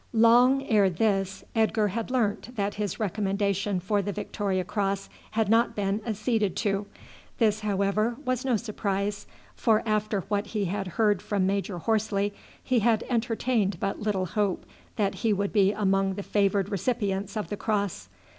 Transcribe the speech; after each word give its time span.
Long 0.13 0.65
ere 0.67 0.89
this 0.89 1.43
Edgar 1.55 1.89
had 1.89 2.09
learnt 2.09 2.55
that 2.55 2.73
his 2.73 2.99
recommendation 2.99 3.79
for 3.79 4.01
the 4.01 4.11
Victoria 4.11 4.63
Cross 4.63 5.09
had 5.29 5.47
not 5.47 5.75
been 5.75 6.01
acceded 6.07 6.55
to. 6.55 6.87
This, 7.37 7.59
however, 7.59 8.15
was 8.25 8.43
no 8.43 8.57
surprise, 8.57 9.27
for 9.53 9.83
after 9.85 10.21
what 10.21 10.47
he 10.47 10.65
had 10.65 10.87
heard 10.97 11.21
from 11.21 11.45
Major 11.45 11.77
Horsley 11.77 12.33
he 12.63 12.79
had 12.79 13.03
entertained 13.09 13.79
but 13.79 14.01
little 14.01 14.25
hope 14.25 14.65
that 14.95 15.13
he 15.21 15.33
would 15.33 15.53
be 15.53 15.71
among 15.71 16.15
the 16.15 16.23
favoured 16.23 16.69
recipients 16.69 17.37
of 17.37 17.49
the 17.49 17.55
cross. 17.57 18.09